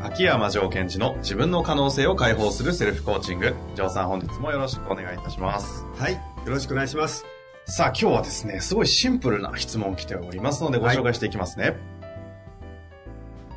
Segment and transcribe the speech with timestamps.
[0.00, 3.54] 秋山城賢治の自分の可能性を解放するセルフコーチング。
[3.74, 5.84] 城さん本日もよろしくお願いいたします。
[5.96, 6.12] はい。
[6.12, 7.24] よろしくお願いします。
[7.66, 11.76] さあ今日はですね、すごいシンプルな質問来ておりますのでご紹介していきますね。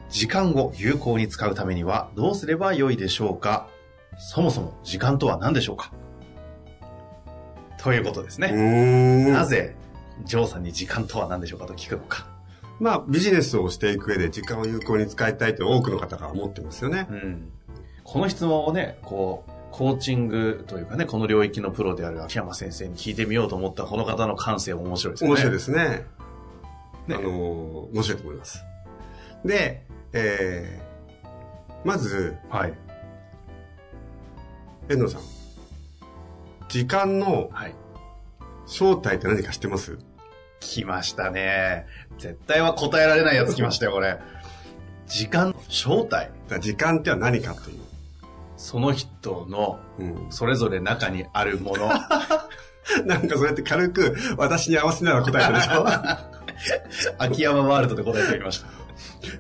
[0.09, 3.68] 時間を有効に使うためにはどうすればよいでしょうか？
[4.18, 5.91] そもそも時間とは何でしょうか？
[7.77, 8.49] ということですね。
[8.49, 9.32] ん。
[9.32, 9.76] なぜ、
[10.26, 12.30] 城さんに時間とは何でしょうかと聞くのか。
[12.82, 17.05] まあ、ビジネスをしていく上で時間を有効に使いたいと多くの方が思ってますよね。
[17.12, 17.51] うん。
[18.04, 25.34] この質問をね、こう、コーチングというかね、この領域のプロである秋山先生に聞いてみようと思ったこの方の感性も面白いですよね。
[25.34, 26.05] 面白いですね。
[27.07, 28.63] ねあのー、面白いと思います。
[29.46, 32.74] で、えー、まず、はい。
[34.90, 35.21] 遠藤さん。
[36.68, 37.76] 時間のはい。
[38.65, 39.99] 正体って何か知ってます？
[40.62, 41.85] 来ましたね。
[42.17, 44.17] 絶対は答えられないやつ来ましたよ、これ。
[45.07, 46.31] 時間の正体。
[46.62, 47.79] 時間っては何かという。
[48.55, 50.27] その人のうん。
[50.29, 51.90] それぞれ中にあるもの。
[53.05, 55.85] なんかそうやって軽く私に合わせながら答えたでしょ？
[57.23, 58.68] 秋山ワールドで答えてみました。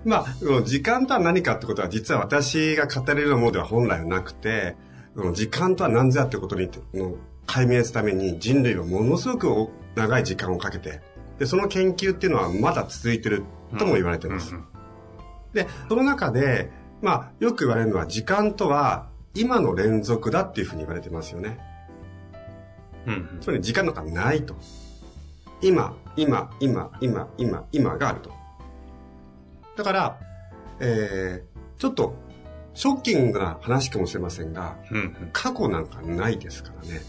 [0.05, 4.75] まあ、うん時間とは何かってことは実は私が語れるものでは本来はなくて、
[5.15, 7.15] うん時間とは何ぞやってことに、うん
[7.47, 11.01] 解明するために人類はものすごく長い時間をかけて、
[11.39, 13.43] で、その研究っていうのはまだ続いてる
[13.77, 14.55] とも言われてます。
[14.55, 14.65] うん
[15.53, 16.71] で、その中で、
[17.01, 21.59] まあ、よく言われるのは時間とは今の連続だっていうふうに言われてますよね。
[23.07, 24.55] うんうんつまり時間なんかないと。
[25.61, 28.31] 今、今、今、今、今、今があると。
[29.75, 30.19] だから、
[30.79, 32.15] えー、ちょっと、
[32.73, 37.01] ショッキングな話かもしれませんが、うんうん過去なんかないですからね。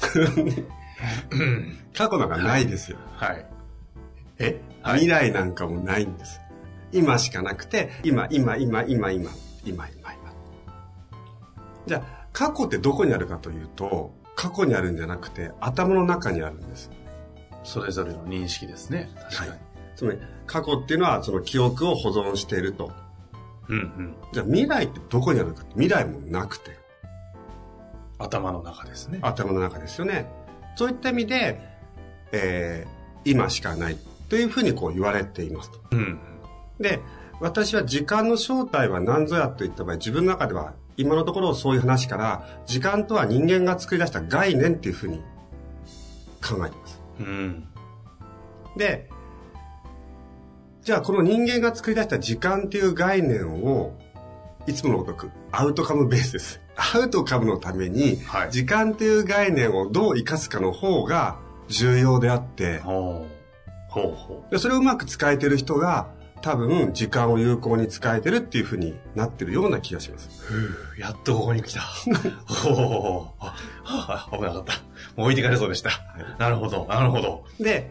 [1.96, 2.98] 過去なんかないですよ。
[3.16, 3.46] はい。
[4.38, 4.60] え？
[4.82, 6.40] はい未来なんかもないんです。
[6.92, 9.30] 今しかなくて、今、今、今、今、今、今、
[9.64, 10.10] 今、今。
[11.86, 16.90] じゃあ、過去ってどこにあるかというと、過去にあるんじゃなくて、頭の中にあるんです。
[17.62, 19.10] それぞれの認識ですね。
[19.30, 19.60] 確かに。
[19.96, 22.92] つまり、過去っていうのはその記憶を保存していると。
[23.68, 24.14] うんうん。
[24.32, 26.79] じゃあ、未来ってどこにあるか未来もなくて、
[28.20, 29.18] 頭の中ですね。
[29.22, 30.26] 頭の中ですよね。
[30.76, 31.60] そういった意味で、
[32.32, 33.96] えー、今しかない
[34.28, 35.80] というふうにこう言われていますと。
[35.90, 36.18] うん。
[36.78, 37.00] で、
[37.40, 45.18] 私は時間の正体は何ぞやといった場合、自分の中では今のところそういう話から、時間とは人間が作り出した概念っていうふうに
[46.42, 47.00] 考えています。
[47.20, 47.68] うん。
[48.76, 49.08] で、
[50.82, 53.98] じゃあこの人間が作り出した時間っていう概念を、
[54.66, 56.60] いつものごとくアウトカムベースです。
[56.76, 61.38] アウトカムのために、はい時間っていう概念をどう生かすかの方が
[61.68, 62.82] 重要であって、
[64.50, 66.08] でそれをうまく使えてる人が、
[66.42, 70.30] 多分時間を有効に使えてるっていうふうになってるような気がします。
[70.42, 70.54] う。
[70.54, 71.80] ふうやっとここに来た。
[71.82, 71.84] あ、
[73.42, 74.72] はあ危なかった。
[75.16, 75.90] もう置いてかれそうでした。
[76.38, 77.44] なるほど、なるほど。
[77.58, 77.90] で、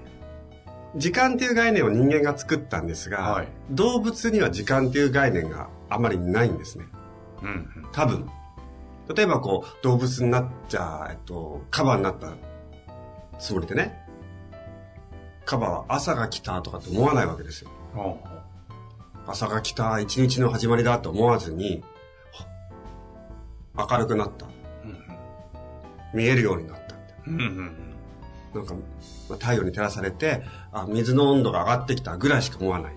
[0.95, 6.85] 時間っていう概念を人間が作ったんですが、はい動物には時間っていう概念があまりないんですね。
[7.41, 7.51] うんう
[7.87, 7.91] ん。
[7.91, 8.29] 多分。
[9.15, 12.33] 例えばこう、動物になっちゃ、えっと、カバになった
[13.39, 14.05] つもりでね。
[15.45, 17.71] カバは朝が来たとかって思わないわけですよ。
[19.25, 21.83] 朝が来た、一日の始まりだと思わずに、
[23.75, 24.45] は明るくなった。
[24.45, 24.51] うん
[26.11, 27.13] 見えるようになったって。
[27.27, 27.33] うん。
[27.33, 27.89] うんうん
[28.53, 32.93] なんか、まあ太陽に照らされて、あ、水の温度が上がってきたぐらいしか思わない。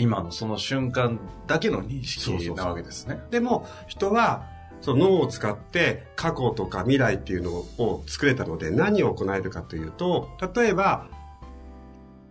[0.00, 3.20] 今のその瞬間だけの認そうそうそう識なわけですね。
[3.30, 4.46] でも、人は、
[4.80, 11.06] その脳を使って過去とか未来っていうのを作れたので何を行えるかというと、例えば、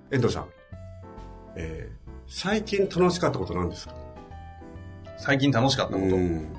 [0.09, 0.45] 遠藤さん、
[1.55, 1.99] えー
[2.31, 3.95] 最近楽しかったことなんですか？
[5.17, 6.15] 最近楽しかったこと？
[6.15, 6.55] ん。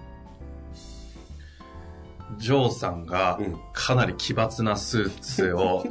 [2.39, 5.85] ジョーさんがうんかなり奇抜なスーツを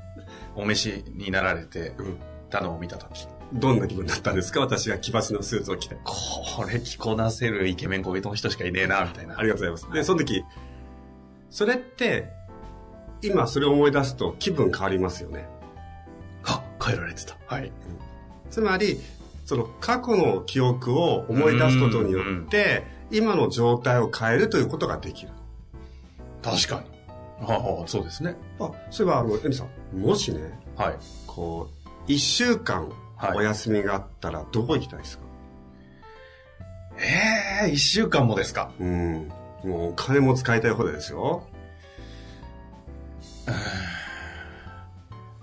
[0.56, 2.18] お召しになられてうん。
[2.50, 3.26] たのを見たとき。
[3.52, 4.60] どんな気分だったんですか？
[4.60, 5.96] 私が奇抜なスーツを着て。
[6.04, 9.38] これ着こなせるイケメン小人の人しかいねえな、みたいな。
[9.38, 9.94] ありがとうございます。
[9.94, 10.44] で、その時、
[11.50, 12.30] それって、
[13.22, 15.48] 今それを思い出すと気分変わりますよね。
[16.44, 17.36] あ、変えられてた。
[17.46, 17.70] はい。
[18.50, 19.00] つまり、
[19.44, 25.30] その過去の記憶を思い出すことによって、今の状態を変えるということができる。
[26.42, 26.90] 確かに。
[27.46, 28.36] ああ、そうですね。
[28.58, 30.98] あ、そういえば、あの、エミさん、もしね、はい。
[31.26, 32.90] こう、一週間
[33.26, 35.24] はいお休みがあったらどこ行きたいですか、
[36.98, 38.72] ええ一週間もですか？
[38.80, 39.28] うん。
[39.64, 41.46] もうお金も使いたいほどですよ。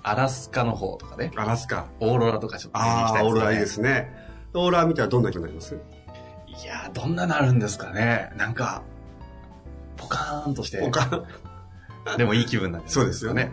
[0.04, 1.32] アラスカの方とかね。
[1.36, 1.88] アラスカ。
[2.00, 3.30] オーロラとかちょっと行きたいですね。
[3.30, 4.14] オーロラいいですね。
[4.54, 5.76] オーロラ見たらどんな気になります？
[5.76, 8.32] いやー、どんななるんですかね。
[8.36, 8.82] なんか、
[9.96, 10.82] ポカーンとして。
[10.82, 11.24] 他
[12.18, 13.52] でもいい気分なんですそうですよね。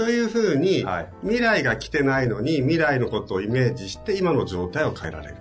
[0.00, 5.36] というふうに、はい未来が来てないのに未来のことをイメージして今の状態を変えられる。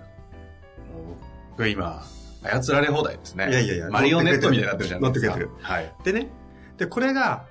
[1.51, 2.03] 僕今、
[2.43, 3.49] 操られ放題ですね。
[3.49, 5.33] いやいやいやマリオネットみたいになってるじゃないですか。
[5.33, 5.93] 乗ってくれてるはい。
[6.03, 6.27] でね、
[6.77, 7.45] で、これが、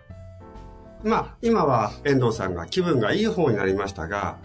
[1.02, 4.36] まあ、今は遠藤さんが気分がいい方になりましたが、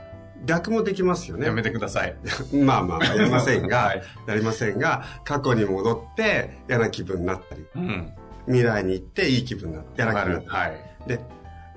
[0.46, 1.48] 逆もできますよね。
[1.48, 2.16] やめてください。
[2.56, 8.14] まあまあ、やりませんが、はいやりませんが、過去に戻って嫌な気分になったり、うん。
[8.46, 10.72] 未来に行っていい気分になって嫌な気分になったり。
[10.72, 11.10] はい。
[11.10, 11.20] で、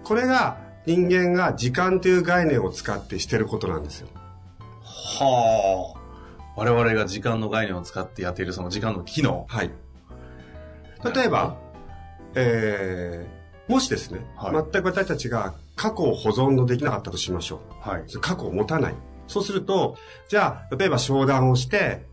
[0.05, 4.09] これが人間が時間という概念を使ってしてることなんですよ。
[4.83, 6.00] はあ。
[6.56, 9.47] 我々が時間の概念を使ってやっているその時間の機能。
[9.49, 9.71] はい。
[11.15, 11.56] 例えば、
[12.35, 17.88] えー、もしですね、はい全く私たちが過去を保存のできなかったとしましょう。
[17.88, 18.05] はい。
[18.21, 18.94] 過去を持たない。
[19.27, 19.97] そうすると、
[20.29, 22.06] じゃあ、例えば商談をして、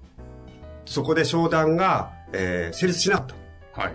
[0.85, 3.27] そこで商談が、えー成立しなかっ
[3.75, 3.81] た。
[3.81, 3.93] はい。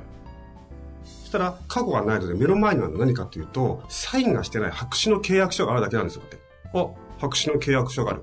[1.29, 6.39] そしたら、過去がないので目の前には何かというと、サインがしてない白紙の契約書があるだけなんですよ、って。
[6.73, 6.87] あ、
[7.19, 8.23] 白紙の契約書がある。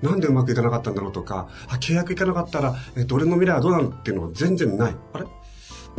[0.00, 4.96] なんでうまくいかなかったんだろうとか、あ、契約いかなかったら、えっと、俺の未来はどうなるっていうのが全然ない。
[5.12, 5.26] あれ？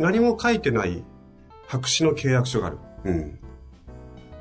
[0.00, 1.04] 何も書いてない
[1.68, 2.78] 白紙の契約書がある。
[3.04, 3.38] うん。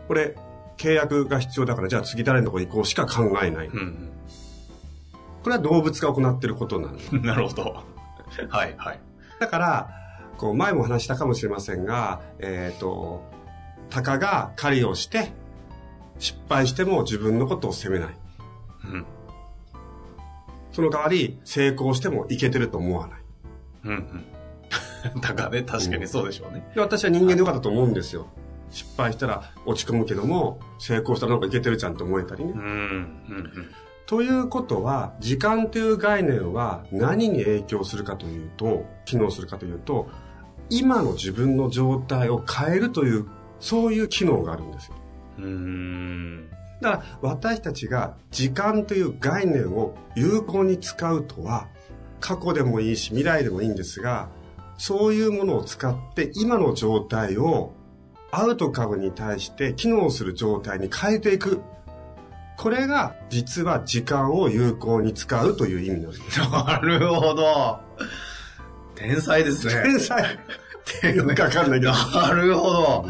[0.07, 0.35] これ、
[0.77, 3.67] 契約が必要だから、じゃあ次誰のとこ行こうしか考えない。
[3.67, 4.09] うん。
[5.43, 7.13] これは動物が行っていることなんです。
[7.21, 7.83] なるほど。
[8.49, 8.99] はい、はい。
[9.39, 9.98] だから、
[10.39, 13.21] こう、前も話したかもしれませんが、えっ、と、
[13.89, 15.33] タカが狩りをして、
[16.17, 18.09] 失敗しても自分のことを責めない。
[18.85, 19.05] うん。
[20.71, 23.19] その代わり、成功してもいけてると思わない。
[23.85, 25.21] うん、うん。
[25.21, 26.71] だからね、確かにそうでしょうね。
[26.73, 28.27] で私は人間でよかったと思うんですよ。
[28.71, 32.53] 失敗したら落ち込むけども、成功したらなんかいけてるじゃんって思えたりね。
[32.55, 33.69] うん、うん、
[34.05, 40.07] ということは、時間という概念は何に影響するかというと、機能するかというと、
[40.69, 43.27] 今の自分の状態を変えるという、
[43.59, 44.95] そういう機能があるんですよ。
[45.39, 45.45] うん。
[45.45, 46.49] うん。
[46.81, 51.67] だから私たちが時間という概念を有効に使うとは、
[52.19, 54.29] 過去でもいいし未来でもいいんですが、
[54.77, 57.73] そういうものを使って今の状態を
[58.31, 61.61] アウトカムに対して機能する状態に変えていく。
[62.57, 66.39] これが実は時間を有効に使うという意味なんです。
[66.51, 67.79] なるほど。
[68.99, 69.73] 天才ですね。
[69.83, 70.37] 天才
[71.15, 71.93] よくわかんないけど。
[71.93, 73.05] なるほど。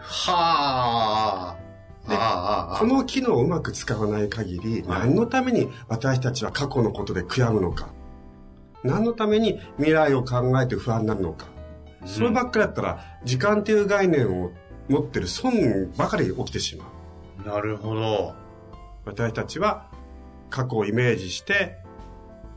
[0.00, 1.56] はあ。
[2.08, 7.88] であこの機能をうまく使わない限り、はい何のために私たちは過去のことで悔やむのか。
[8.84, 11.46] 何のために未来を考えて不安になるのか。
[12.04, 14.52] そればっかりだったら、時間という概念を
[14.88, 16.84] 持ってる損ばかり起きてしま
[17.44, 17.48] う。
[17.48, 18.34] なるほど。
[19.04, 19.88] 私たちは
[20.50, 21.78] 過去をイメージして、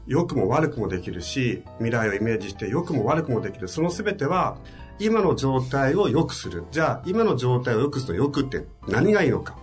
[0.10, 3.68] 良くも悪くもできるし、未来をイメージして良くも悪くもできる。
[3.68, 4.58] その全ては、
[4.98, 6.66] 今の状態を良くする。
[6.72, 9.56] じゃあ、今の状態を良くすると良くって何がいいのか。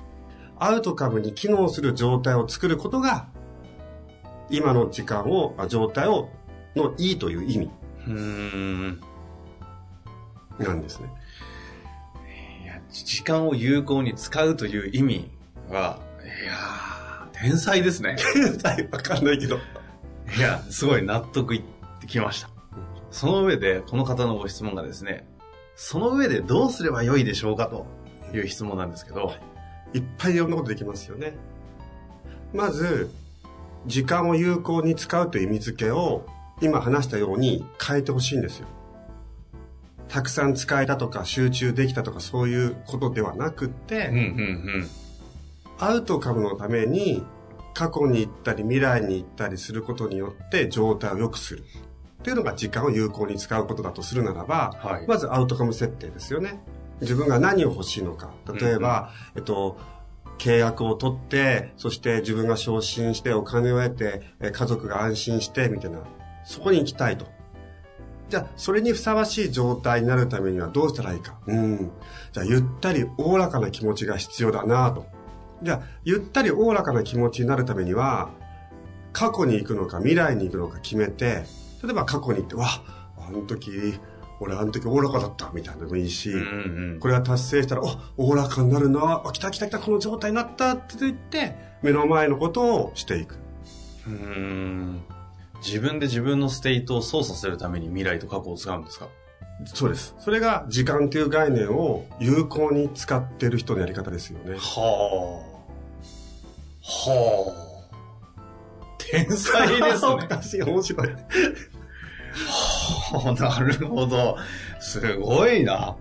[0.56, 3.26] アウトカムに機能する状態を作ることが、
[4.48, 6.30] 今の時間を、あ状態を、
[6.76, 7.70] のいいという意味
[8.06, 9.00] うーん。
[10.60, 11.08] なんですね。
[12.62, 15.30] いや、時間を有効に使うという意味
[15.70, 18.16] は、いやー、天才ですね。
[18.92, 19.58] わかんないけど。
[20.34, 21.62] いや、すごい納得いっ
[22.00, 22.48] てきました。
[23.10, 25.26] その上で、この方のご質問がですね、
[25.76, 27.86] その上でどうすればよいでしょうかと
[28.34, 29.32] いう質問なんですけど、
[29.94, 31.34] いっぱいいろんなことできますよね。
[32.52, 33.10] まず、
[33.86, 36.26] 時間を有効に使うという意味付けを、
[36.60, 38.66] 今話したように変えてほしいんですよ。
[40.08, 44.88] たくさん使えたとか集中できたとかそういうことではなくって、うんうん
[45.78, 47.22] アウトカムのために
[47.76, 51.64] 過去に行ったり未来に行ったりすることによって状態を良くする。
[52.20, 56.58] っていうのが時間を有効に使うことだとするならば、はいまずアウトカム設定ですよね。
[57.02, 58.32] 自分が何を欲しいのか。
[58.58, 59.76] 例えば、えっと、
[60.38, 65.98] 契約を取って、そして自分が昇進してお金を得て、え家族が安心して、みたいな、
[66.46, 67.26] そこに行きたいと。
[68.30, 71.38] じゃあ、それにふさわしい状態になるためにはどうしたらいいか。
[71.46, 71.90] うん。
[72.32, 75.15] じゃあ、ゆったりおおらかな気持ちが必要だなと。
[75.62, 78.30] じゃあ、ゆったりおおらかな気持ちになるためには、
[79.12, 81.44] 過去に行くのか未来に行くのか決めて、
[81.82, 82.66] 例えば過去に行って、わ、
[83.16, 83.98] あの時、
[84.38, 93.36] 俺あの時おおらかだった、みたいなのもいいし、うんうんこれが達成したら、お、おおらかになるな、あ、来た来た来た、この状態になったって言って、目の前のことをしていく。
[94.06, 95.02] うーん。
[95.64, 99.08] 自分で自分の state を操作するために未来と過去を使うんですか？
[99.64, 100.14] そうです。
[100.18, 104.56] それが時間という概念を有効に使ってる人のやり方ですよね。
[104.56, 105.56] はあ。
[106.82, 107.66] はあ。
[108.98, 110.26] 天才ですおね。
[110.28, 111.08] かしい、面白い。
[111.08, 111.16] は
[113.38, 114.36] あなるほど。
[114.80, 115.96] すごいな。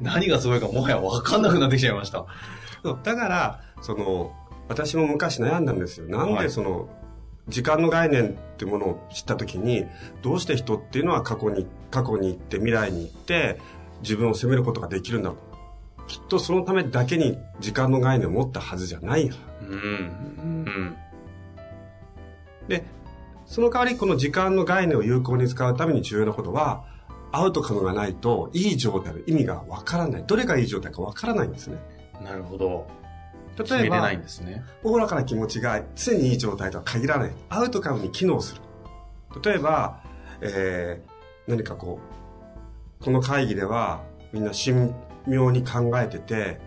[0.00, 2.26] 何がすごいかもはや分かんなくなってきちゃいました。
[3.02, 4.32] だから、その、
[4.68, 6.06] 私も昔悩んだんですよ。
[6.08, 6.88] なんはいでその、
[7.48, 9.86] 時間の概念ってものを知ったときに、
[10.22, 13.60] どうして人っていうのは過去に、過去に行って未来に行って、
[14.02, 15.32] 自分を責めることができるんだ。
[16.06, 19.30] きっとそのためだけに時間の概念を持ったはずじゃない。
[19.62, 19.68] うん。
[19.68, 20.96] うん。
[22.66, 22.84] で、
[23.46, 26.84] その代わりこの時間の概念を有効に使うために重要なことは、
[27.30, 30.24] アウトカムがないと、いい状態の意味がわからない。
[30.26, 31.78] どれがいい状態かわからないんですね。
[32.24, 32.86] なるほど。
[33.56, 34.64] 決例えばない、んですね。
[34.82, 37.32] おおらかな気持ちが常にいい状態とは限らない。
[37.48, 38.62] アウトカムに機能する。
[39.42, 40.00] 例えば、
[40.40, 41.17] えー、
[41.48, 41.98] 何かこ
[43.00, 44.02] う、この会議では
[44.32, 44.92] みんな神
[45.26, 46.60] 妙に考えてて、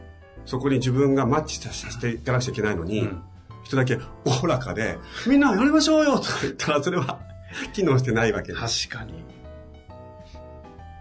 [0.46, 3.24] そこに自分がマッチさせていかなくちゃいけないのに、うん
[3.64, 4.98] 人だけおおらかで、
[5.28, 7.20] みんなやりましょうよとか言ったらそれは
[7.74, 8.90] 機能してないわけです。
[8.90, 9.24] 確かに。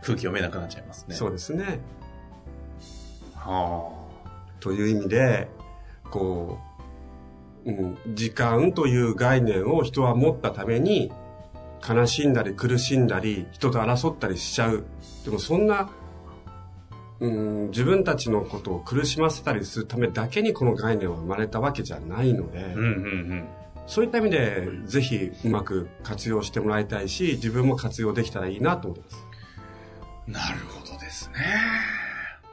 [0.03, 1.15] 空気読めなくなっちゃいますね。
[1.15, 1.81] そうですね。
[3.35, 3.91] は
[4.61, 5.49] という意味で、
[6.11, 6.59] こ
[7.65, 11.13] う、うん、時間という概念を人は持ったために、
[11.87, 14.85] 悲しんだり苦しんだり、人と争ったりしちゃう。
[15.25, 15.91] でもそんな、
[17.21, 22.67] うん、自分たちのことを苦しませたりするためだけにこの概念は生まれたわけじゃないので、あ。
[22.67, 22.87] うんうんう
[23.35, 23.49] ん。
[23.87, 29.05] そういった意味で、ぜひうまく活用してもらいたいし、自分も活用できたらいいなと思って
[30.29, 30.51] ます。
[30.51, 31.35] なるほどですね。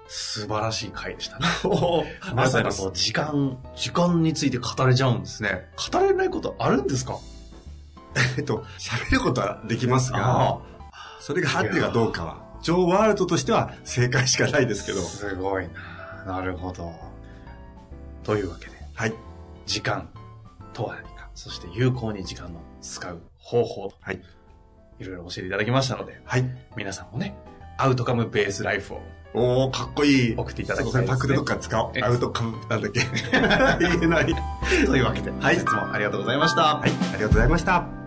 [0.07, 1.45] 素晴らしい回でしたね。
[2.33, 5.69] ままささかそかそうう、時間、時間について語れちゃうんですね。
[5.91, 7.19] 語れないことあるんですか？
[8.37, 10.59] えっと、喋ることはできますが、あ
[11.19, 15.01] それが合ってるかどうかは、ジョー・ワールドとしては正解しかないですけど。
[15.01, 15.67] すごい
[16.25, 16.35] な。
[16.35, 16.93] なるほど。
[18.23, 19.13] というわけで、はい。
[19.65, 20.09] 時間
[20.73, 24.21] とは何か、そして有効に時間の使う方法と、はい。
[24.99, 26.45] いろいろ教えていただきましたので、はい。
[26.75, 27.35] 皆さんもね、
[27.77, 29.01] アウトカムベースライフを
[29.33, 30.35] おー、かっこいい。
[30.35, 31.91] 送っていただきそたいですねれパクでどっか使おう。
[31.95, 33.01] えアウトカム、なんだっけ。
[33.79, 34.35] 言えない。
[34.85, 36.77] というわけで、本日もありがとうございました。
[36.77, 36.89] はい。
[36.89, 38.06] ありがとうございました。